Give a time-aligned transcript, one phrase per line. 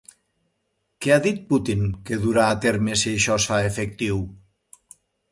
[1.05, 4.23] Què ha dit Putin que durà a terme si això es fa efectiu?